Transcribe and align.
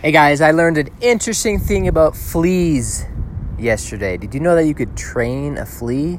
Hey 0.00 0.12
guys, 0.12 0.40
I 0.40 0.52
learned 0.52 0.78
an 0.78 0.90
interesting 1.00 1.58
thing 1.58 1.88
about 1.88 2.14
fleas 2.14 3.04
yesterday. 3.58 4.16
Did 4.16 4.32
you 4.32 4.38
know 4.38 4.54
that 4.54 4.64
you 4.64 4.72
could 4.72 4.96
train 4.96 5.58
a 5.58 5.66
flea? 5.66 6.18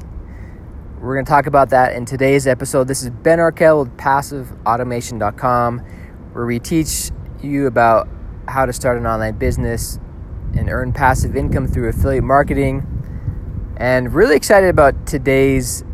We're 1.00 1.16
going 1.16 1.24
to 1.24 1.30
talk 1.30 1.48
about 1.48 1.70
that 1.70 1.94
in 1.94 2.04
today's 2.04 2.46
episode. 2.46 2.90
This 2.90 3.04
is 3.04 3.10
Ben 3.10 3.40
Arkell 3.40 3.80
with 3.80 3.96
PassiveAutomation.com, 3.96 5.80
where 6.34 6.46
we 6.46 6.60
teach 6.60 7.12
you 7.42 7.68
about 7.68 8.10
how 8.50 8.66
to 8.66 8.74
start 8.74 8.98
an 8.98 9.08
online 9.08 9.38
business 9.38 9.98
and 10.58 10.70
earn 10.70 10.92
passive 10.92 11.38
income 11.38 11.66
through 11.66 11.88
affiliate 11.88 12.26
marketing. 12.26 12.86
And 13.78 14.14
really 14.14 14.36
excited 14.36 14.68
about 14.68 15.08
today's 15.08 15.86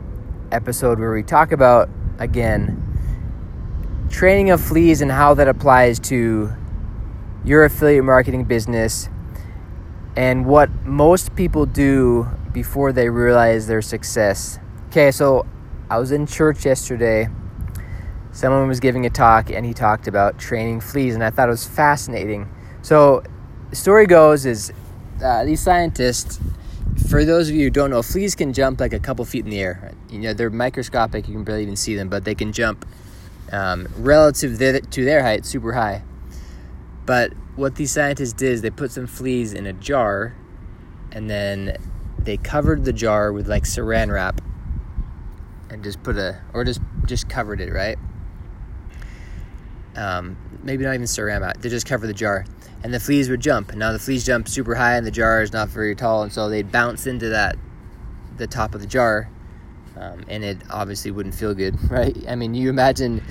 episode 0.51 0.97
where 0.97 1.13
we 1.13 1.21
talk 1.21 1.51
about, 1.51 1.91
again, 2.17 2.81
training 4.09 4.49
of 4.49 4.59
fleas 4.59 5.01
and 5.03 5.11
how 5.11 5.35
that 5.35 5.47
applies 5.47 5.99
to 5.99 6.51
your 7.45 7.63
affiliate 7.63 8.03
marketing 8.03 8.43
business 8.43 9.07
and 10.17 10.45
what 10.45 10.69
most 10.83 11.35
people 11.35 11.65
do 11.65 12.27
before 12.51 12.91
they 12.91 13.09
realize 13.09 13.67
their 13.67 13.81
success. 13.81 14.57
Okay, 14.87 15.11
so 15.11 15.45
I 15.89 15.99
was 15.99 16.11
in 16.11 16.25
church 16.25 16.65
yesterday. 16.65 17.27
Someone 18.31 18.67
was 18.67 18.79
giving 18.79 19.05
a 19.05 19.09
talk 19.09 19.51
and 19.51 19.65
he 19.65 19.73
talked 19.73 20.07
about 20.07 20.39
training 20.39 20.81
fleas, 20.81 21.13
and 21.13 21.23
I 21.23 21.29
thought 21.29 21.47
it 21.47 21.51
was 21.51 21.67
fascinating. 21.67 22.49
So, 22.81 23.23
the 23.69 23.75
story 23.75 24.07
goes 24.07 24.45
is 24.45 24.73
uh, 25.23 25.43
these 25.43 25.61
scientists, 25.61 26.39
for 27.09 27.25
those 27.25 27.49
of 27.49 27.55
you 27.55 27.65
who 27.65 27.69
don't 27.69 27.91
know, 27.91 28.01
fleas 28.01 28.35
can 28.35 28.53
jump 28.53 28.79
like 28.79 28.93
a 28.93 28.99
couple 28.99 29.25
feet 29.25 29.43
in 29.43 29.51
the 29.51 29.59
air. 29.59 29.93
You 30.09 30.19
know, 30.19 30.33
they're 30.33 30.49
microscopic, 30.49 31.27
you 31.27 31.33
can 31.33 31.43
barely 31.43 31.63
even 31.63 31.75
see 31.75 31.95
them, 31.95 32.09
but 32.09 32.25
they 32.25 32.35
can 32.35 32.51
jump 32.51 32.85
um, 33.51 33.87
relative 33.97 34.57
to 34.57 35.05
their 35.05 35.23
height 35.23 35.45
super 35.45 35.73
high. 35.73 36.03
But 37.05 37.33
what 37.55 37.75
these 37.75 37.91
scientists 37.91 38.33
did 38.33 38.51
is 38.51 38.61
they 38.61 38.69
put 38.69 38.91
some 38.91 39.07
fleas 39.07 39.53
in 39.53 39.65
a 39.65 39.73
jar 39.73 40.35
and 41.11 41.29
then 41.29 41.77
they 42.19 42.37
covered 42.37 42.83
the 42.83 42.93
jar 42.93 43.31
with 43.31 43.47
like 43.47 43.63
saran 43.63 44.11
wrap 44.11 44.41
and 45.69 45.83
just 45.83 46.01
put 46.03 46.17
a 46.17 46.41
or 46.53 46.63
just 46.63 46.81
just 47.05 47.29
covered 47.29 47.61
it 47.61 47.71
right? 47.71 47.97
Um, 49.95 50.35
maybe 50.63 50.83
not 50.83 50.95
even 50.95 51.05
saran 51.05 51.41
wrap 51.41 51.61
they 51.61 51.69
just 51.69 51.85
covered 51.85 52.07
the 52.07 52.13
jar. 52.13 52.45
And 52.83 52.93
the 52.93 52.99
fleas 52.99 53.29
would 53.29 53.39
jump. 53.39 53.71
And 53.71 53.79
now 53.79 53.93
the 53.93 53.99
fleas 53.99 54.23
jump 54.23 54.47
super 54.47 54.75
high 54.75 54.95
and 54.95 55.07
the 55.07 55.11
jar 55.11 55.41
is 55.41 55.51
not 55.51 55.69
very 55.69 55.95
tall 55.95 56.23
and 56.23 56.31
so 56.31 56.49
they'd 56.49 56.71
bounce 56.71 57.07
into 57.07 57.29
that 57.29 57.57
the 58.37 58.47
top 58.47 58.75
of 58.75 58.81
the 58.81 58.87
jar 58.87 59.29
um, 59.95 60.25
and 60.27 60.43
it 60.43 60.57
obviously 60.69 61.09
wouldn't 61.09 61.35
feel 61.35 61.53
good 61.53 61.77
right? 61.91 62.17
I 62.27 62.35
mean 62.35 62.55
you 62.55 62.69
imagine 62.69 63.23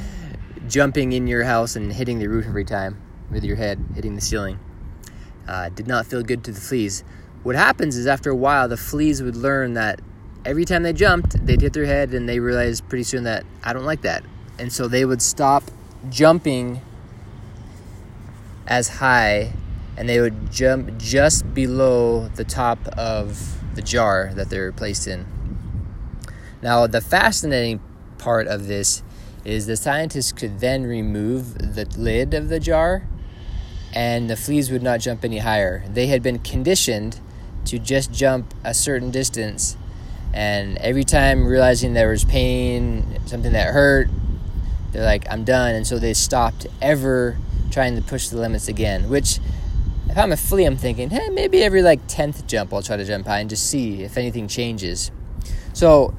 jumping 0.69 1.13
in 1.13 1.27
your 1.27 1.43
house 1.43 1.77
and 1.77 1.93
hitting 1.93 2.21
the 2.21 2.29
roof 2.29 2.47
every 2.47 2.65
time 2.65 2.99
with 3.31 3.45
your 3.45 3.57
head 3.57 3.79
hitting 3.95 4.15
the 4.15 4.21
ceiling. 4.21 4.59
Uh, 5.47 5.69
did 5.69 5.87
not 5.87 6.07
feel 6.07 6.23
good 6.23 6.43
to 6.45 6.53
the 6.53 6.61
fleas. 6.61 7.05
What 7.43 7.57
happens 7.57 7.97
is 7.97 8.07
after 8.07 8.31
a 8.31 8.37
while, 8.37 8.69
the 8.69 8.77
fleas 8.77 9.23
would 9.23 9.37
learn 9.37 9.75
that 9.75 10.01
every 10.45 10.65
time 10.65 10.83
they 10.83 10.93
jumped, 10.93 11.45
they'd 11.45 11.61
hit 11.61 11.73
their 11.75 11.85
head 11.85 12.15
and 12.15 12.29
they 12.29 12.41
realized 12.41 12.89
pretty 12.89 13.05
soon 13.05 13.25
that 13.25 13.45
I 13.63 13.73
don't 13.73 13.85
like 13.85 14.03
that. 14.03 14.25
And 14.59 14.73
so 14.73 14.89
they 14.89 15.05
would 15.05 15.21
stop 15.21 15.65
jumping 16.09 16.81
as 18.67 18.89
high 18.89 19.53
and 19.97 20.09
they 20.09 20.21
would 20.21 20.51
jump 20.51 20.97
just 20.99 21.53
below 21.55 22.29
the 22.29 22.45
top 22.45 22.87
of 22.89 23.61
the 23.75 23.83
jar 23.83 24.33
that 24.35 24.51
they're 24.51 24.73
placed 24.73 25.07
in. 25.07 25.27
Now, 26.63 26.87
the 26.87 27.01
fascinating 27.01 27.81
part 28.19 28.47
of 28.47 28.67
this 28.67 29.03
is 29.45 29.67
the 29.67 29.77
scientists 29.77 30.33
could 30.33 30.61
then 30.61 30.85
remove 30.85 31.75
the 31.75 31.85
lid 31.99 32.33
of 32.33 32.49
the 32.49 32.59
jar 32.59 33.07
and 33.95 34.29
the 34.29 34.37
fleas 34.37 34.71
would 34.71 34.83
not 34.83 35.01
jump 35.01 35.25
any 35.25 35.39
higher. 35.39 35.85
They 35.89 36.09
had 36.09 36.23
been 36.23 36.41
conditioned 36.41 37.21
to 37.67 37.79
just 37.79 38.13
jump 38.13 38.53
a 38.63 38.75
certain 38.75 39.11
distance, 39.11 39.79
and 40.35 40.77
every 40.79 41.05
time 41.05 41.47
realizing 41.47 41.95
there 41.95 42.11
was 42.11 42.25
pain, 42.25 43.21
something 43.25 43.53
that 43.53 43.73
hurt, 43.73 44.09
they're 44.91 45.05
like, 45.05 45.27
I'm 45.31 45.45
done. 45.45 45.75
And 45.75 45.87
so 45.87 45.99
they 45.99 46.13
stopped 46.13 46.67
ever 46.83 47.37
trying 47.71 47.97
to 47.97 48.03
push 48.03 48.29
the 48.29 48.37
limits 48.37 48.69
again, 48.69 49.09
which 49.09 49.39
if 50.09 50.17
I'm 50.17 50.33
a 50.33 50.37
flea, 50.37 50.65
I'm 50.65 50.77
thinking, 50.77 51.11
hey, 51.11 51.29
maybe 51.31 51.63
every 51.63 51.83
like 51.83 52.07
10th 52.07 52.47
jump 52.47 52.73
I'll 52.73 52.83
try 52.83 52.97
to 52.97 53.05
jump 53.05 53.27
high 53.27 53.41
and 53.41 53.51
just 53.51 53.69
see 53.69 54.03
if 54.03 54.17
anything 54.17 54.47
changes. 54.49 55.11
So 55.73 56.15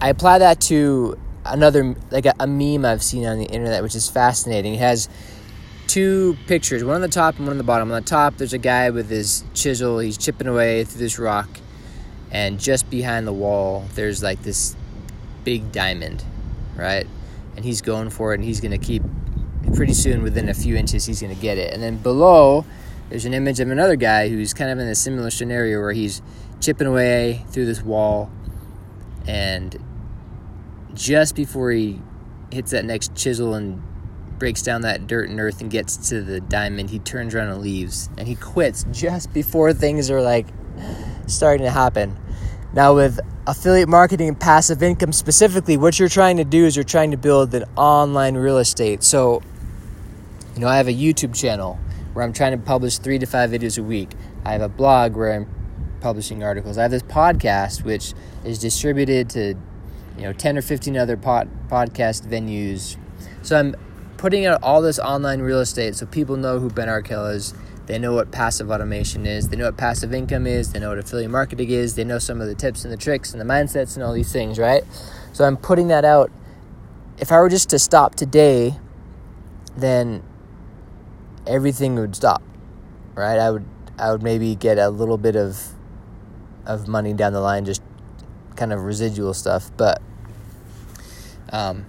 I 0.00 0.10
apply 0.10 0.38
that 0.38 0.60
to 0.62 1.18
another, 1.44 1.96
like 2.10 2.26
a, 2.26 2.34
a 2.38 2.46
meme 2.46 2.84
I've 2.84 3.02
seen 3.02 3.24
on 3.24 3.38
the 3.38 3.46
internet, 3.46 3.82
which 3.82 3.94
is 3.94 4.08
fascinating. 4.10 4.74
It 4.74 4.80
has 4.80 5.08
two 5.86 6.36
pictures, 6.46 6.84
one 6.84 6.96
on 6.96 7.00
the 7.00 7.08
top 7.08 7.36
and 7.36 7.46
one 7.46 7.52
on 7.52 7.58
the 7.58 7.64
bottom. 7.64 7.90
On 7.90 8.02
the 8.02 8.06
top, 8.06 8.36
there's 8.36 8.52
a 8.52 8.58
guy 8.58 8.90
with 8.90 9.10
his 9.10 9.44
chisel. 9.54 9.98
He's 9.98 10.16
chipping 10.16 10.46
away 10.46 10.84
through 10.84 11.00
this 11.00 11.18
rock, 11.18 11.48
and 12.30 12.58
just 12.58 12.88
behind 12.90 13.26
the 13.26 13.32
wall, 13.32 13.84
there's 13.94 14.22
like 14.22 14.42
this 14.42 14.76
big 15.44 15.72
diamond, 15.72 16.24
right? 16.76 17.06
And 17.56 17.64
he's 17.64 17.82
going 17.82 18.10
for 18.10 18.32
it, 18.32 18.36
and 18.36 18.44
he's 18.44 18.60
gonna 18.60 18.78
keep. 18.78 19.02
Pretty 19.76 19.94
soon, 19.94 20.22
within 20.22 20.48
a 20.48 20.54
few 20.54 20.76
inches, 20.76 21.06
he's 21.06 21.22
gonna 21.22 21.34
get 21.34 21.56
it. 21.56 21.72
And 21.72 21.82
then 21.82 21.96
below, 21.96 22.64
there's 23.08 23.24
an 23.24 23.32
image 23.32 23.60
of 23.60 23.70
another 23.70 23.96
guy 23.96 24.28
who's 24.28 24.52
kind 24.52 24.70
of 24.70 24.78
in 24.78 24.88
a 24.88 24.94
similar 24.94 25.30
scenario 25.30 25.80
where 25.80 25.92
he's 25.92 26.20
chipping 26.60 26.86
away 26.86 27.44
through 27.50 27.66
this 27.66 27.82
wall, 27.82 28.30
and 29.26 29.78
just 30.94 31.34
before 31.34 31.70
he 31.70 32.00
hits 32.50 32.70
that 32.72 32.84
next 32.84 33.14
chisel 33.14 33.54
and 33.54 33.82
breaks 34.42 34.60
down 34.60 34.80
that 34.80 35.06
dirt 35.06 35.28
and 35.28 35.38
earth 35.38 35.60
and 35.60 35.70
gets 35.70 36.08
to 36.08 36.20
the 36.20 36.40
diamond, 36.40 36.90
he 36.90 36.98
turns 36.98 37.32
around 37.32 37.46
and 37.46 37.62
leaves. 37.62 38.10
And 38.18 38.26
he 38.26 38.34
quits 38.34 38.84
just 38.90 39.32
before 39.32 39.72
things 39.72 40.10
are 40.10 40.20
like 40.20 40.48
starting 41.28 41.64
to 41.64 41.70
happen. 41.70 42.18
Now, 42.72 42.92
with 42.92 43.20
affiliate 43.46 43.88
marketing 43.88 44.26
and 44.26 44.40
passive 44.40 44.82
income 44.82 45.12
specifically, 45.12 45.76
what 45.76 46.00
you're 46.00 46.08
trying 46.08 46.38
to 46.38 46.44
do 46.44 46.64
is 46.64 46.74
you're 46.74 46.82
trying 46.82 47.12
to 47.12 47.16
build 47.16 47.54
an 47.54 47.62
online 47.76 48.34
real 48.34 48.58
estate. 48.58 49.04
So, 49.04 49.42
you 50.56 50.60
know, 50.60 50.66
I 50.66 50.76
have 50.76 50.88
a 50.88 50.92
YouTube 50.92 51.36
channel 51.36 51.78
where 52.12 52.24
I'm 52.24 52.32
trying 52.32 52.50
to 52.50 52.58
publish 52.58 52.98
three 52.98 53.20
to 53.20 53.26
five 53.26 53.50
videos 53.50 53.78
a 53.78 53.84
week. 53.84 54.10
I 54.44 54.50
have 54.50 54.62
a 54.62 54.68
blog 54.68 55.14
where 55.14 55.34
I'm 55.34 55.46
publishing 56.00 56.42
articles. 56.42 56.78
I 56.78 56.82
have 56.82 56.90
this 56.90 57.04
podcast 57.04 57.84
which 57.84 58.12
is 58.44 58.58
distributed 58.58 59.30
to, 59.30 59.54
you 60.16 60.22
know, 60.22 60.32
10 60.32 60.58
or 60.58 60.62
15 60.62 60.96
other 60.96 61.16
pod, 61.16 61.48
podcast 61.68 62.26
venues. 62.26 62.96
So 63.42 63.56
I'm 63.56 63.76
putting 64.22 64.46
out 64.46 64.62
all 64.62 64.80
this 64.80 65.00
online 65.00 65.40
real 65.40 65.58
estate 65.58 65.96
so 65.96 66.06
people 66.06 66.36
know 66.36 66.60
who 66.60 66.70
Ben 66.70 66.88
Arkell 66.88 67.26
is. 67.26 67.52
They 67.86 67.98
know 67.98 68.14
what 68.14 68.30
passive 68.30 68.70
automation 68.70 69.26
is. 69.26 69.48
They 69.48 69.56
know 69.56 69.64
what 69.64 69.76
passive 69.76 70.14
income 70.14 70.46
is. 70.46 70.70
They 70.70 70.78
know 70.78 70.90
what 70.90 70.98
affiliate 71.00 71.32
marketing 71.32 71.70
is. 71.70 71.96
They 71.96 72.04
know 72.04 72.20
some 72.20 72.40
of 72.40 72.46
the 72.46 72.54
tips 72.54 72.84
and 72.84 72.92
the 72.92 72.96
tricks 72.96 73.32
and 73.32 73.40
the 73.40 73.44
mindsets 73.44 73.96
and 73.96 74.04
all 74.04 74.12
these 74.12 74.30
things, 74.30 74.60
right? 74.60 74.84
So 75.32 75.44
I'm 75.44 75.56
putting 75.56 75.88
that 75.88 76.04
out. 76.04 76.30
If 77.18 77.32
I 77.32 77.40
were 77.40 77.48
just 77.48 77.68
to 77.70 77.80
stop 77.80 78.14
today, 78.14 78.78
then 79.76 80.22
everything 81.44 81.96
would 81.96 82.14
stop, 82.14 82.44
right? 83.16 83.40
I 83.40 83.50
would 83.50 83.64
I 83.98 84.12
would 84.12 84.22
maybe 84.22 84.54
get 84.54 84.78
a 84.78 84.88
little 84.88 85.18
bit 85.18 85.34
of 85.34 85.60
of 86.64 86.86
money 86.86 87.12
down 87.12 87.32
the 87.32 87.40
line, 87.40 87.64
just 87.64 87.82
kind 88.54 88.72
of 88.72 88.84
residual 88.84 89.34
stuff, 89.34 89.72
but 89.76 90.00
um, 91.50 91.86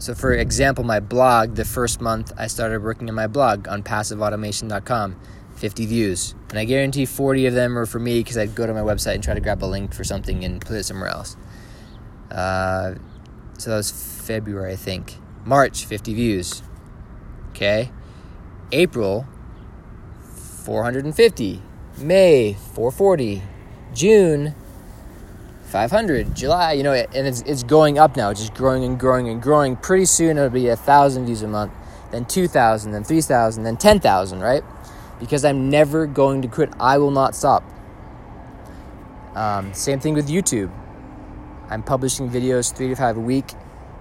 so, 0.00 0.14
for 0.14 0.32
example, 0.32 0.82
my 0.82 0.98
blog, 0.98 1.54
the 1.56 1.64
first 1.64 2.00
month 2.00 2.32
I 2.38 2.46
started 2.46 2.82
working 2.82 3.08
on 3.08 3.14
my 3.14 3.26
blog 3.26 3.68
on 3.68 3.82
passiveautomation.com, 3.82 5.20
50 5.56 5.86
views. 5.86 6.34
And 6.48 6.58
I 6.58 6.64
guarantee 6.64 7.04
40 7.04 7.46
of 7.46 7.54
them 7.54 7.74
were 7.74 7.84
for 7.84 7.98
me 7.98 8.20
because 8.20 8.38
I'd 8.38 8.54
go 8.54 8.66
to 8.66 8.72
my 8.72 8.80
website 8.80 9.14
and 9.14 9.22
try 9.22 9.34
to 9.34 9.40
grab 9.40 9.62
a 9.62 9.66
link 9.66 9.92
for 9.92 10.02
something 10.02 10.42
and 10.42 10.60
put 10.60 10.76
it 10.76 10.84
somewhere 10.84 11.10
else. 11.10 11.36
Uh, 12.30 12.94
so 13.58 13.70
that 13.70 13.76
was 13.76 13.90
February, 13.90 14.72
I 14.72 14.76
think. 14.76 15.16
March, 15.44 15.84
50 15.84 16.14
views. 16.14 16.62
Okay. 17.50 17.90
April, 18.72 19.26
450. 20.64 21.62
May, 21.98 22.54
440. 22.54 23.42
June, 23.92 24.54
500 25.70 26.34
july 26.34 26.72
you 26.72 26.82
know 26.82 26.92
and 26.92 27.26
it's, 27.26 27.42
it's 27.42 27.62
going 27.62 27.96
up 27.96 28.16
now 28.16 28.32
just 28.34 28.54
growing 28.54 28.84
and 28.84 28.98
growing 28.98 29.28
and 29.28 29.40
growing. 29.40 29.76
Pretty 29.76 30.04
soon 30.04 30.36
it'll 30.36 30.50
be 30.50 30.68
a 30.68 30.76
thousand 30.76 31.26
views 31.26 31.42
a 31.42 31.48
month 31.48 31.72
then 32.10 32.24
2000 32.24 32.90
then 32.90 33.04
3000 33.04 33.62
then 33.62 33.76
10000 33.76 34.40
right? 34.40 34.64
Because 35.20 35.44
i'm 35.44 35.70
never 35.70 36.06
going 36.06 36.42
to 36.42 36.48
quit. 36.48 36.72
I 36.80 36.98
will 36.98 37.10
not 37.12 37.34
stop. 37.34 37.62
Um, 39.34 39.72
same 39.72 40.00
thing 40.00 40.14
with 40.14 40.28
youtube. 40.28 40.72
I'm 41.68 41.84
publishing 41.84 42.28
videos 42.28 42.74
three 42.76 42.88
to 42.88 42.96
five 42.96 43.16
a 43.16 43.20
week. 43.20 43.52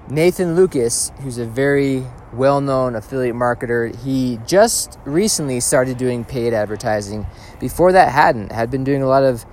Nathan 0.10 0.56
lucas 0.56 1.12
who's 1.21 1.38
a 1.38 1.45
very 1.45 2.04
well-known 2.33 2.95
affiliate 2.95 3.36
marketer 3.36 3.95
he 4.04 4.39
just 4.48 4.98
recently 5.06 5.60
started 5.60 6.00
doing 6.00 6.25
paid 6.25 6.51
advertising. 6.51 7.27
Before 7.60 7.92
that 7.92 8.12
hadn't. 8.12 8.51
Had 8.51 8.71
been 8.71 8.83
doing 8.83 9.04
a 9.04 9.07
lot 9.07 9.24
of 9.24 9.45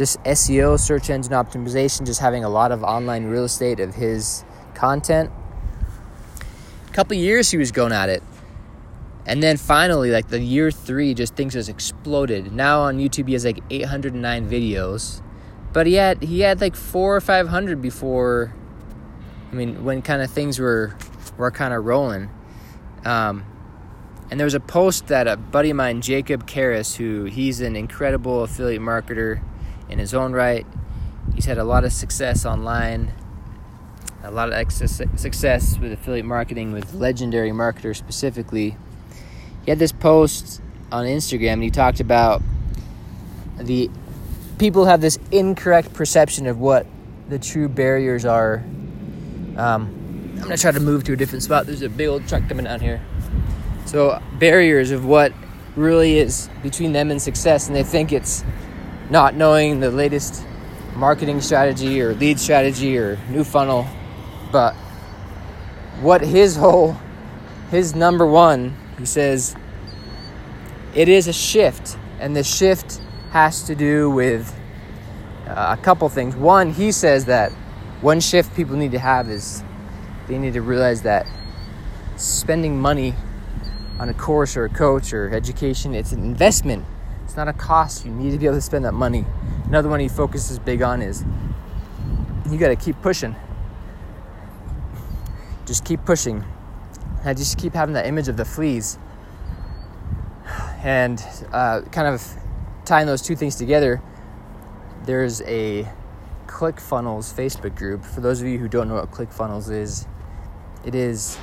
just 0.00 0.18
SEO, 0.24 0.80
search 0.80 1.10
engine 1.10 1.34
optimization, 1.34 2.06
just 2.06 2.20
having 2.20 2.42
a 2.42 2.48
lot 2.48 2.72
of 2.72 2.82
online 2.82 3.26
real 3.26 3.44
estate 3.44 3.80
of 3.80 3.94
his 3.94 4.46
content. 4.72 5.30
A 6.88 6.92
couple 6.92 7.14
years 7.18 7.50
he 7.50 7.58
was 7.58 7.70
going 7.70 7.92
at 7.92 8.08
it. 8.08 8.22
And 9.26 9.42
then 9.42 9.58
finally, 9.58 10.10
like 10.10 10.28
the 10.28 10.40
year 10.40 10.70
three, 10.70 11.12
just 11.12 11.34
things 11.34 11.52
just 11.52 11.68
exploded. 11.68 12.50
Now 12.50 12.80
on 12.80 12.96
YouTube, 12.96 13.26
he 13.26 13.34
has 13.34 13.44
like 13.44 13.58
809 13.68 14.48
videos, 14.48 15.20
but 15.74 15.86
he 15.86 15.94
had 15.94 16.22
he 16.22 16.40
had 16.40 16.62
like 16.62 16.76
four 16.76 17.16
or 17.16 17.20
500 17.20 17.82
before. 17.82 18.54
I 19.52 19.54
mean, 19.54 19.84
when 19.84 20.00
kind 20.00 20.22
of 20.22 20.30
things 20.30 20.58
were 20.58 20.96
were 21.36 21.50
kind 21.50 21.74
of 21.74 21.84
rolling. 21.84 22.30
Um, 23.04 23.44
and 24.30 24.40
there 24.40 24.46
was 24.46 24.54
a 24.54 24.60
post 24.60 25.08
that 25.08 25.28
a 25.28 25.36
buddy 25.36 25.68
of 25.68 25.76
mine, 25.76 26.00
Jacob 26.00 26.46
Karras, 26.46 26.96
who 26.96 27.24
he's 27.24 27.60
an 27.60 27.76
incredible 27.76 28.44
affiliate 28.44 28.80
marketer 28.80 29.42
in 29.90 29.98
his 29.98 30.14
own 30.14 30.32
right. 30.32 30.66
He's 31.34 31.44
had 31.44 31.58
a 31.58 31.64
lot 31.64 31.84
of 31.84 31.92
success 31.92 32.46
online, 32.46 33.12
a 34.22 34.30
lot 34.30 34.52
of 34.52 34.72
success 34.72 35.78
with 35.78 35.92
affiliate 35.92 36.26
marketing 36.26 36.72
with 36.72 36.94
legendary 36.94 37.52
marketers 37.52 37.98
specifically. 37.98 38.76
He 39.64 39.70
had 39.70 39.78
this 39.78 39.92
post 39.92 40.60
on 40.90 41.06
Instagram 41.06 41.54
and 41.54 41.62
he 41.62 41.70
talked 41.70 42.00
about 42.00 42.42
the 43.58 43.90
people 44.58 44.86
have 44.86 45.00
this 45.00 45.18
incorrect 45.30 45.92
perception 45.92 46.46
of 46.46 46.58
what 46.58 46.86
the 47.28 47.38
true 47.38 47.68
barriers 47.68 48.24
are. 48.24 48.62
Um, 49.56 49.96
I'm 50.36 50.42
gonna 50.42 50.56
try 50.56 50.72
to 50.72 50.80
move 50.80 51.04
to 51.04 51.12
a 51.12 51.16
different 51.16 51.42
spot. 51.42 51.66
There's 51.66 51.82
a 51.82 51.88
big 51.88 52.08
old 52.08 52.26
truck 52.26 52.48
coming 52.48 52.64
down 52.64 52.80
here. 52.80 53.00
So, 53.86 54.20
barriers 54.38 54.90
of 54.90 55.04
what 55.04 55.32
really 55.76 56.18
is 56.18 56.48
between 56.62 56.92
them 56.92 57.10
and 57.10 57.20
success, 57.20 57.66
and 57.66 57.76
they 57.76 57.82
think 57.82 58.12
it's 58.12 58.44
not 59.10 59.34
knowing 59.34 59.80
the 59.80 59.90
latest 59.90 60.44
marketing 60.94 61.40
strategy 61.40 62.00
or 62.00 62.14
lead 62.14 62.38
strategy 62.38 62.96
or 62.96 63.18
new 63.28 63.44
funnel. 63.44 63.86
But 64.52 64.74
what 66.00 66.20
his 66.20 66.56
whole, 66.56 66.96
his 67.70 67.94
number 67.94 68.24
one, 68.26 68.76
he 68.98 69.04
says, 69.04 69.56
it 70.94 71.08
is 71.08 71.28
a 71.28 71.32
shift, 71.32 71.96
and 72.18 72.34
the 72.34 72.44
shift 72.44 73.00
has 73.30 73.62
to 73.64 73.74
do 73.74 74.10
with 74.10 74.52
uh, 75.46 75.76
a 75.78 75.82
couple 75.82 76.08
things. 76.08 76.34
One, 76.36 76.70
he 76.70 76.92
says 76.92 77.26
that 77.26 77.52
one 78.00 78.20
shift 78.20 78.54
people 78.54 78.76
need 78.76 78.92
to 78.92 78.98
have 78.98 79.28
is 79.28 79.62
they 80.26 80.38
need 80.38 80.54
to 80.54 80.62
realize 80.62 81.02
that 81.02 81.26
spending 82.16 82.80
money 82.80 83.14
on 83.98 84.08
a 84.08 84.14
course 84.14 84.56
or 84.56 84.64
a 84.64 84.68
coach 84.68 85.12
or 85.12 85.30
education. 85.34 85.94
It's 85.94 86.12
an 86.12 86.22
investment. 86.22 86.84
It's 87.30 87.36
not 87.36 87.46
a 87.46 87.52
cost. 87.52 88.04
You 88.04 88.10
need 88.10 88.32
to 88.32 88.38
be 88.38 88.46
able 88.46 88.56
to 88.56 88.60
spend 88.60 88.84
that 88.86 88.92
money. 88.92 89.24
Another 89.66 89.88
one 89.88 90.00
he 90.00 90.08
focuses 90.08 90.58
big 90.58 90.82
on 90.82 91.00
is 91.00 91.24
you 92.50 92.58
got 92.58 92.70
to 92.70 92.74
keep 92.74 93.00
pushing. 93.02 93.36
Just 95.64 95.84
keep 95.84 96.04
pushing. 96.04 96.44
I 97.24 97.34
just 97.34 97.56
keep 97.56 97.72
having 97.72 97.94
that 97.94 98.06
image 98.06 98.26
of 98.26 98.36
the 98.36 98.44
fleas. 98.44 98.98
And 100.82 101.24
uh, 101.52 101.82
kind 101.92 102.08
of 102.08 102.20
tying 102.84 103.06
those 103.06 103.22
two 103.22 103.36
things 103.36 103.54
together, 103.54 104.02
there's 105.04 105.40
a 105.42 105.88
ClickFunnels 106.48 107.32
Facebook 107.32 107.76
group. 107.76 108.04
For 108.04 108.20
those 108.20 108.40
of 108.40 108.48
you 108.48 108.58
who 108.58 108.66
don't 108.66 108.88
know 108.88 108.96
what 108.96 109.12
ClickFunnels 109.12 109.70
is, 109.70 110.04
it 110.84 110.96
is 110.96 111.38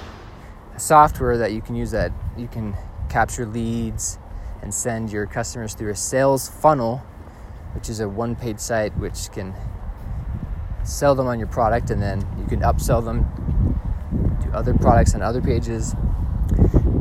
a 0.76 0.82
software 0.82 1.38
that 1.38 1.54
you 1.54 1.62
can 1.62 1.76
use 1.76 1.92
that 1.92 2.12
you 2.36 2.50
can 2.50 2.76
capture 3.08 3.46
leads 3.46 4.20
and 4.62 4.74
send 4.74 5.12
your 5.12 5.26
customers 5.26 5.74
through 5.74 5.92
a 5.92 5.96
sales 5.96 6.50
funnel, 6.50 6.98
which 7.74 7.90
is 7.90 8.00
a 8.00 8.08
one 8.08 8.36
page 8.36 8.60
site 8.60 8.98
which 8.98 9.32
can 9.32 9.54
sell 10.84 11.16
them 11.16 11.28
on 11.28 11.40
your 11.40 11.48
product 11.48 11.90
and 11.90 12.02
then 12.02 12.26
you 12.38 12.46
can 12.46 12.62
upsell 12.62 13.04
them 13.04 13.26
to 14.42 14.58
other 14.58 14.74
products 14.74 15.14
on 15.16 15.22
other 15.22 15.42
pages. 15.42 15.96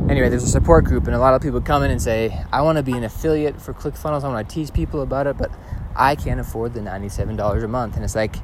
Anyway, 0.08 0.28
there's 0.28 0.44
a 0.44 0.48
support 0.48 0.84
group, 0.84 1.06
and 1.06 1.16
a 1.16 1.18
lot 1.18 1.34
of 1.34 1.42
people 1.42 1.60
come 1.60 1.82
in 1.82 1.90
and 1.90 2.00
say, 2.00 2.44
I 2.52 2.62
want 2.62 2.76
to 2.76 2.82
be 2.82 2.92
an 2.92 3.02
affiliate 3.02 3.60
for 3.60 3.74
ClickFunnels. 3.74 4.22
I 4.22 4.28
want 4.28 4.48
to 4.48 4.54
teach 4.54 4.72
people 4.72 5.02
about 5.02 5.26
it, 5.26 5.36
but 5.36 5.50
I 5.96 6.14
can't 6.14 6.38
afford 6.38 6.74
the 6.74 6.80
$97 6.80 7.64
a 7.64 7.68
month. 7.68 7.96
And 7.96 8.04
it's 8.04 8.14
like, 8.14 8.36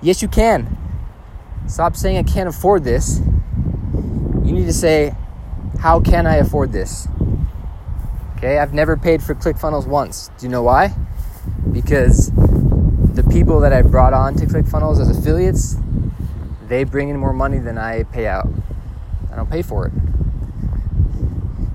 yes, 0.00 0.22
you 0.22 0.28
can. 0.28 0.78
Stop 1.66 1.96
saying 1.96 2.16
I 2.16 2.22
can't 2.22 2.48
afford 2.48 2.84
this 2.84 3.20
you 4.44 4.52
need 4.52 4.66
to 4.66 4.72
say, 4.72 5.14
How 5.78 6.00
can 6.00 6.26
I 6.26 6.36
afford 6.36 6.72
this? 6.72 7.08
Okay, 8.42 8.58
I've 8.58 8.74
never 8.74 8.96
paid 8.96 9.22
for 9.22 9.36
ClickFunnels 9.36 9.86
once. 9.86 10.28
Do 10.36 10.46
you 10.46 10.50
know 10.50 10.64
why? 10.64 10.96
Because 11.70 12.32
the 12.32 13.24
people 13.30 13.60
that 13.60 13.72
I 13.72 13.82
brought 13.82 14.12
on 14.12 14.34
to 14.34 14.46
ClickFunnels 14.46 15.00
as 15.00 15.16
affiliates, 15.16 15.76
they 16.66 16.82
bring 16.82 17.08
in 17.08 17.16
more 17.18 17.32
money 17.32 17.58
than 17.58 17.78
I 17.78 18.02
pay 18.02 18.26
out. 18.26 18.48
I 19.30 19.36
don't 19.36 19.48
pay 19.48 19.62
for 19.62 19.86
it. 19.86 19.92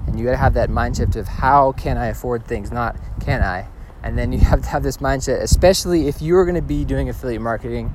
And 0.08 0.20
you 0.20 0.26
got 0.26 0.32
to 0.32 0.38
have 0.38 0.56
that 0.56 0.70
mindset 0.70 1.16
of 1.16 1.30
how 1.30 1.72
can 1.72 1.98
I 1.98 2.08
afford 2.08 2.46
things, 2.46 2.70
not 2.70 2.98
can 3.22 3.42
I. 3.42 3.70
And 4.04 4.18
then 4.18 4.34
you 4.34 4.40
have 4.42 4.62
to 4.64 4.68
have 4.68 4.84
this 4.84 4.98
mindset, 4.98 5.42
especially 5.42 6.10
if 6.10 6.22
you're 6.22 6.44
to 6.52 6.62
be 6.62 6.84
doing 6.84 7.08
affiliate 7.08 7.42
marketing 7.42 7.94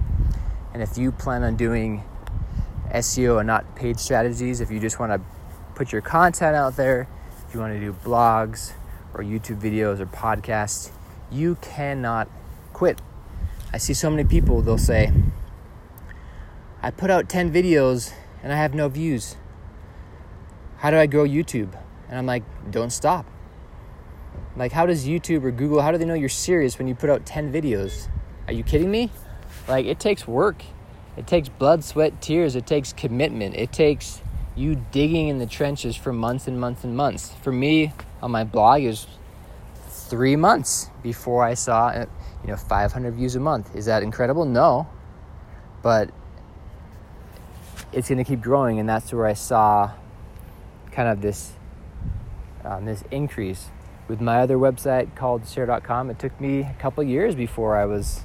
and 0.72 0.82
if 0.82 0.96
you 0.96 1.12
plan 1.12 1.42
on 1.42 1.56
doing 1.56 2.04
SEO 2.90 3.38
and 3.38 3.46
not 3.46 3.76
paid 3.76 4.00
strategies. 4.00 4.62
If 4.62 4.70
you 4.70 4.80
just 4.80 4.98
want 4.98 5.12
to 5.12 5.20
put 5.74 5.92
your 5.92 6.00
content 6.00 6.56
out 6.56 6.76
there, 6.76 7.06
you 7.54 7.60
want 7.60 7.72
to 7.74 7.80
do 7.80 7.92
blogs 7.92 8.72
or 9.14 9.22
YouTube 9.22 9.60
videos 9.60 10.00
or 10.00 10.06
podcasts, 10.06 10.90
you 11.30 11.56
cannot 11.60 12.28
quit. 12.72 13.00
I 13.72 13.78
see 13.78 13.94
so 13.94 14.10
many 14.10 14.24
people, 14.24 14.62
they'll 14.62 14.78
say, 14.78 15.12
I 16.82 16.90
put 16.90 17.10
out 17.10 17.28
10 17.28 17.52
videos 17.52 18.12
and 18.42 18.52
I 18.52 18.56
have 18.56 18.74
no 18.74 18.88
views. 18.88 19.36
How 20.78 20.90
do 20.90 20.98
I 20.98 21.06
grow 21.06 21.24
YouTube? 21.24 21.78
And 22.08 22.18
I'm 22.18 22.26
like, 22.26 22.42
don't 22.70 22.90
stop. 22.90 23.26
Like, 24.56 24.72
how 24.72 24.84
does 24.84 25.06
YouTube 25.06 25.44
or 25.44 25.50
Google, 25.50 25.80
how 25.80 25.92
do 25.92 25.98
they 25.98 26.04
know 26.04 26.14
you're 26.14 26.28
serious 26.28 26.78
when 26.78 26.88
you 26.88 26.94
put 26.94 27.08
out 27.08 27.24
10 27.24 27.52
videos? 27.52 28.08
Are 28.46 28.52
you 28.52 28.62
kidding 28.62 28.90
me? 28.90 29.10
Like, 29.68 29.86
it 29.86 30.00
takes 30.00 30.26
work. 30.26 30.62
It 31.16 31.26
takes 31.26 31.48
blood, 31.48 31.84
sweat, 31.84 32.20
tears. 32.20 32.56
It 32.56 32.66
takes 32.66 32.92
commitment. 32.92 33.54
It 33.54 33.72
takes 33.72 34.20
you 34.54 34.76
digging 34.92 35.28
in 35.28 35.38
the 35.38 35.46
trenches 35.46 35.96
for 35.96 36.12
months 36.12 36.46
and 36.46 36.60
months 36.60 36.84
and 36.84 36.96
months. 36.96 37.34
For 37.42 37.52
me, 37.52 37.92
on 38.22 38.30
my 38.30 38.44
blog, 38.44 38.82
is 38.82 39.06
three 39.88 40.36
months 40.36 40.90
before 41.02 41.44
I 41.44 41.54
saw, 41.54 41.88
uh, 41.88 42.06
you 42.42 42.50
know, 42.50 42.56
500 42.56 43.14
views 43.14 43.34
a 43.34 43.40
month. 43.40 43.74
Is 43.74 43.86
that 43.86 44.02
incredible? 44.02 44.44
No, 44.44 44.88
but 45.82 46.10
it's 47.92 48.08
going 48.08 48.18
to 48.18 48.24
keep 48.24 48.40
growing, 48.40 48.78
and 48.78 48.88
that's 48.88 49.12
where 49.12 49.26
I 49.26 49.34
saw 49.34 49.92
kind 50.90 51.08
of 51.08 51.22
this 51.22 51.52
um, 52.64 52.84
this 52.84 53.02
increase. 53.10 53.70
With 54.08 54.20
my 54.20 54.40
other 54.40 54.56
website 54.56 55.14
called 55.14 55.48
share.com, 55.48 56.10
it 56.10 56.18
took 56.18 56.38
me 56.40 56.60
a 56.60 56.76
couple 56.78 57.02
years 57.04 57.34
before 57.34 57.76
I 57.76 57.86
was 57.86 58.22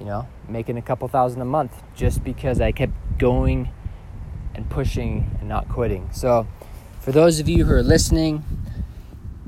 you 0.00 0.06
know, 0.06 0.26
making 0.48 0.78
a 0.78 0.82
couple 0.82 1.06
thousand 1.08 1.42
a 1.42 1.44
month 1.44 1.82
just 1.94 2.24
because 2.24 2.60
I 2.60 2.72
kept 2.72 2.92
going 3.18 3.70
and 4.60 4.68
pushing 4.68 5.30
and 5.40 5.48
not 5.48 5.68
quitting. 5.68 6.10
So, 6.12 6.46
for 7.00 7.12
those 7.12 7.40
of 7.40 7.48
you 7.48 7.64
who 7.64 7.72
are 7.72 7.82
listening, 7.82 8.44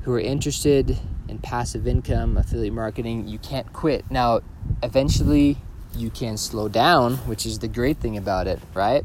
who 0.03 0.13
are 0.15 0.21
interested 0.21 0.99
in 1.29 1.39
passive 1.39 1.87
income, 1.87 2.39
affiliate 2.39 2.73
marketing, 2.73 3.29
you 3.29 3.39
can't 3.39 3.71
quit. 3.75 4.11
Now, 4.11 4.41
eventually, 4.83 5.59
you 5.95 6.09
can 6.09 6.39
slow 6.39 6.69
down, 6.69 7.17
which 7.29 7.45
is 7.45 7.59
the 7.59 7.69
great 7.69 7.99
thing 7.99 8.17
about 8.17 8.47
it, 8.47 8.59
right? 8.73 9.05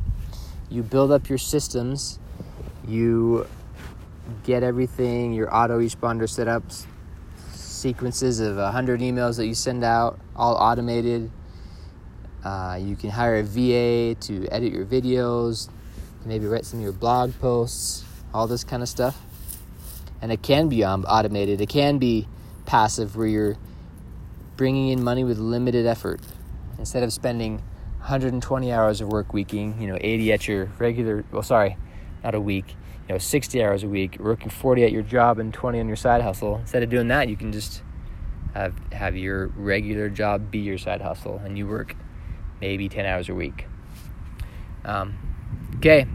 You 0.69 0.81
build 0.81 1.11
up 1.11 1.27
your 1.27 1.37
systems, 1.37 2.19
you 2.87 3.45
get 4.45 4.63
everything, 4.63 5.33
your 5.33 5.47
autoresponder 5.47 6.23
setups, 6.23 6.85
sequences 7.51 8.39
of 8.39 8.55
100 8.55 9.01
emails 9.01 9.35
that 9.37 9.45
you 9.45 9.53
send 9.53 9.83
out, 9.83 10.17
all 10.37 10.55
automated. 10.55 11.29
Uh, 12.45 12.79
you 12.81 12.95
can 12.95 13.09
hire 13.09 13.39
a 13.39 13.43
VA 13.43 14.15
to 14.21 14.47
edit 14.49 14.71
your 14.71 14.85
videos, 14.85 15.69
maybe 16.27 16.45
write 16.45 16.65
some 16.65 16.79
of 16.79 16.83
your 16.83 16.93
blog 16.93 17.37
posts, 17.39 18.03
all 18.33 18.47
this 18.47 18.63
kind 18.63 18.83
of 18.83 18.89
stuff. 18.89 19.19
And 20.21 20.31
it 20.31 20.41
can 20.41 20.67
be 20.67 20.83
um, 20.83 21.05
automated, 21.07 21.61
it 21.61 21.69
can 21.69 21.97
be 21.97 22.27
passive 22.65 23.15
where 23.15 23.27
you're 23.27 23.57
bringing 24.55 24.89
in 24.89 25.03
money 25.03 25.23
with 25.23 25.37
limited 25.37 25.85
effort. 25.85 26.21
Instead 26.79 27.03
of 27.03 27.13
spending 27.13 27.57
120 27.99 28.71
hours 28.71 29.01
of 29.01 29.07
work 29.07 29.33
weeking, 29.33 29.79
you 29.81 29.87
know, 29.87 29.97
80 29.99 30.33
at 30.33 30.47
your 30.47 30.65
regular, 30.79 31.23
well, 31.31 31.43
sorry, 31.43 31.77
not 32.23 32.35
a 32.35 32.41
week, 32.41 32.75
you 33.07 33.13
know 33.13 33.19
60 33.19 33.63
hours 33.63 33.83
a 33.83 33.87
week 33.87 34.17
working 34.19 34.49
40 34.49 34.83
at 34.83 34.91
your 34.91 35.01
job 35.01 35.39
and 35.39 35.53
20 35.53 35.79
on 35.79 35.87
your 35.87 35.95
side 35.95 36.21
hustle 36.21 36.57
instead 36.57 36.83
of 36.83 36.89
doing 36.89 37.07
that 37.07 37.29
you 37.29 37.37
can 37.37 37.51
just 37.51 37.81
have 38.53 38.73
have 38.91 39.15
your 39.15 39.47
regular 39.47 40.09
job 40.09 40.51
be 40.51 40.59
your 40.59 40.77
side 40.77 41.01
hustle 41.01 41.37
and 41.43 41.57
you 41.57 41.67
work 41.67 41.95
maybe 42.59 42.89
10 42.89 43.05
hours 43.05 43.29
a 43.29 43.35
week 43.35 43.67
um, 44.83 45.17
okay 45.77 46.05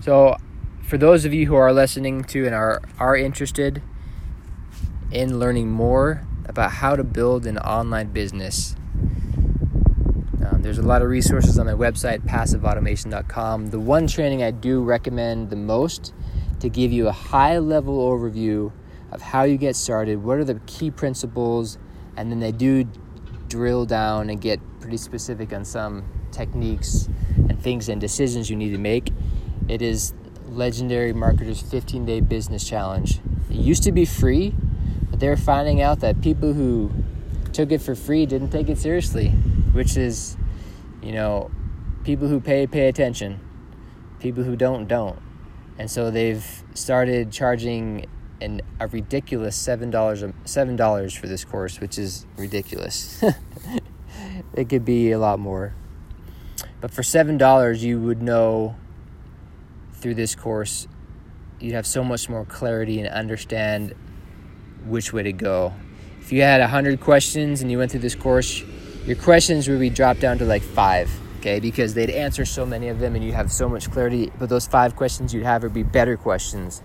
so 0.00 0.36
for 0.82 0.98
those 0.98 1.24
of 1.24 1.32
you 1.32 1.46
who 1.46 1.54
are 1.54 1.72
listening 1.72 2.24
to 2.24 2.46
and 2.46 2.54
are 2.54 2.82
are 2.98 3.16
interested 3.16 3.82
in 5.10 5.38
learning 5.38 5.70
more 5.70 6.26
about 6.46 6.72
how 6.72 6.96
to 6.96 7.04
build 7.04 7.46
an 7.46 7.58
online 7.58 8.10
business 8.12 8.76
um, 10.44 10.62
there's 10.62 10.78
a 10.78 10.82
lot 10.82 11.02
of 11.02 11.08
resources 11.08 11.58
on 11.58 11.66
my 11.66 11.72
website, 11.72 12.20
passiveautomation.com. 12.20 13.66
The 13.66 13.78
one 13.78 14.06
training 14.06 14.42
I 14.42 14.50
do 14.50 14.82
recommend 14.82 15.50
the 15.50 15.56
most 15.56 16.14
to 16.60 16.68
give 16.68 16.92
you 16.92 17.08
a 17.08 17.12
high 17.12 17.58
level 17.58 17.98
overview 17.98 18.72
of 19.12 19.20
how 19.20 19.42
you 19.42 19.56
get 19.56 19.76
started, 19.76 20.22
what 20.22 20.38
are 20.38 20.44
the 20.44 20.60
key 20.66 20.90
principles, 20.90 21.78
and 22.16 22.30
then 22.30 22.40
they 22.40 22.52
do 22.52 22.84
drill 23.48 23.84
down 23.84 24.30
and 24.30 24.40
get 24.40 24.60
pretty 24.80 24.96
specific 24.96 25.52
on 25.52 25.64
some 25.64 26.04
techniques 26.30 27.08
and 27.48 27.60
things 27.62 27.88
and 27.88 28.00
decisions 28.00 28.48
you 28.48 28.56
need 28.56 28.70
to 28.70 28.78
make. 28.78 29.12
It 29.70 29.82
is 29.82 30.14
Legendary 30.48 31.12
Marketers 31.12 31.62
15 31.62 32.04
Day 32.04 32.20
Business 32.20 32.68
Challenge. 32.68 33.20
It 33.48 33.54
used 33.54 33.84
to 33.84 33.92
be 33.92 34.04
free, 34.04 34.52
but 35.08 35.20
they're 35.20 35.36
finding 35.36 35.80
out 35.80 36.00
that 36.00 36.20
people 36.20 36.54
who 36.54 36.90
took 37.52 37.70
it 37.70 37.80
for 37.80 37.94
free 37.94 38.26
didn't 38.26 38.50
take 38.50 38.68
it 38.68 38.78
seriously, 38.78 39.28
which 39.28 39.96
is, 39.96 40.36
you 41.00 41.12
know, 41.12 41.52
people 42.02 42.26
who 42.26 42.40
pay 42.40 42.66
pay 42.66 42.88
attention, 42.88 43.38
people 44.18 44.42
who 44.42 44.56
don't 44.56 44.88
don't. 44.88 45.20
And 45.78 45.88
so 45.88 46.10
they've 46.10 46.64
started 46.74 47.30
charging 47.30 48.06
an, 48.40 48.62
a 48.80 48.88
ridiculous 48.88 49.54
seven 49.54 49.88
dollars 49.88 50.24
seven 50.46 50.74
dollars 50.74 51.14
for 51.14 51.28
this 51.28 51.44
course, 51.44 51.78
which 51.78 51.96
is 51.96 52.26
ridiculous. 52.36 53.22
it 54.52 54.68
could 54.68 54.84
be 54.84 55.12
a 55.12 55.18
lot 55.20 55.38
more, 55.38 55.74
but 56.80 56.90
for 56.90 57.04
seven 57.04 57.38
dollars, 57.38 57.84
you 57.84 58.00
would 58.00 58.20
know 58.20 58.74
through 60.00 60.14
this 60.14 60.34
course, 60.34 60.88
you'd 61.58 61.74
have 61.74 61.86
so 61.86 62.02
much 62.02 62.28
more 62.28 62.44
clarity 62.44 63.00
and 63.00 63.08
understand 63.08 63.94
which 64.86 65.12
way 65.12 65.22
to 65.22 65.32
go. 65.32 65.72
If 66.20 66.32
you 66.32 66.42
had 66.42 66.60
a 66.60 66.68
hundred 66.68 67.00
questions 67.00 67.62
and 67.62 67.70
you 67.70 67.78
went 67.78 67.90
through 67.90 68.00
this 68.00 68.14
course, 68.14 68.62
your 69.06 69.16
questions 69.16 69.68
would 69.68 69.80
be 69.80 69.90
dropped 69.90 70.20
down 70.20 70.38
to 70.38 70.44
like 70.44 70.62
five 70.62 71.10
okay 71.38 71.58
because 71.58 71.94
they'd 71.94 72.10
answer 72.10 72.44
so 72.44 72.66
many 72.66 72.88
of 72.88 72.98
them 72.98 73.14
and 73.14 73.24
you 73.24 73.32
have 73.32 73.50
so 73.50 73.66
much 73.66 73.90
clarity 73.90 74.30
but 74.38 74.50
those 74.50 74.66
five 74.66 74.94
questions 74.94 75.32
you'd 75.32 75.42
have 75.42 75.62
would 75.62 75.72
be 75.72 75.82
better 75.82 76.14
questions 76.14 76.82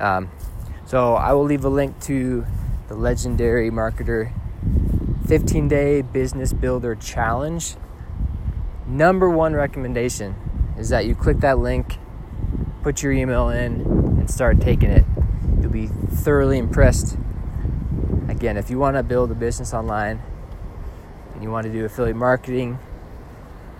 um, 0.00 0.28
so 0.84 1.14
I 1.14 1.32
will 1.32 1.44
leave 1.44 1.64
a 1.64 1.68
link 1.68 2.00
to 2.04 2.46
the 2.88 2.94
legendary 2.94 3.70
marketer 3.70 4.32
15 5.26 5.68
day 5.68 6.00
business 6.00 6.54
builder 6.54 6.94
challenge. 6.94 7.76
Number 8.86 9.28
one 9.28 9.52
recommendation 9.52 10.34
is 10.78 10.88
that 10.88 11.04
you 11.04 11.14
click 11.14 11.40
that 11.40 11.58
link, 11.58 11.97
put 12.82 13.02
your 13.02 13.12
email 13.12 13.48
in, 13.48 13.80
and 13.82 14.30
start 14.30 14.60
taking 14.60 14.90
it. 14.90 15.04
You'll 15.60 15.70
be 15.70 15.86
thoroughly 15.86 16.58
impressed. 16.58 17.16
Again, 18.28 18.56
if 18.56 18.70
you 18.70 18.78
want 18.78 18.96
to 18.96 19.02
build 19.02 19.30
a 19.30 19.34
business 19.34 19.74
online 19.74 20.22
and 21.34 21.42
you 21.42 21.50
want 21.50 21.66
to 21.66 21.72
do 21.72 21.84
affiliate 21.84 22.16
marketing, 22.16 22.78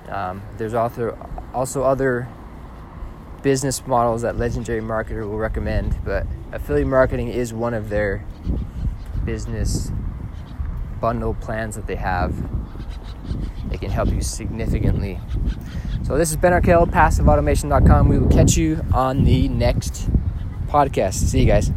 um, 0.09 0.43
there's 0.57 0.75
also 0.75 1.17
also 1.55 1.83
other 1.83 2.28
business 3.43 3.87
models 3.87 4.23
that 4.23 4.37
Legendary 4.37 4.81
Marketer 4.81 5.28
will 5.28 5.38
recommend, 5.38 5.97
but 6.05 6.26
affiliate 6.52 6.88
marketing 6.88 7.28
is 7.28 7.52
one 7.52 7.75
of 7.75 7.88
their 7.88 8.25
business 9.25 9.93
bundle 11.00 11.35
plans 11.35 11.76
that 11.76 11.87
they 11.87 11.95
have. 11.95 12.35
It 13.71 13.81
can 13.81 13.90
help 13.90 14.09
you 14.09 14.23
significantly. 14.23 15.21
So 16.09 16.17
this 16.17 16.31
is 16.31 16.38
Ben 16.38 16.55
Arkell, 16.55 16.87
passiveautomation.com. 16.87 18.09
We 18.09 18.19
will 18.19 18.31
catch 18.31 18.57
you 18.57 18.83
on 18.95 19.25
the 19.25 19.47
next 19.50 20.09
podcast. 20.69 21.12
See 21.12 21.41
you 21.41 21.47
guys. 21.47 21.71